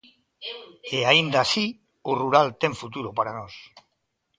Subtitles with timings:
[0.97, 1.67] E aínda así,
[2.09, 3.53] o rural ten futuro para nós.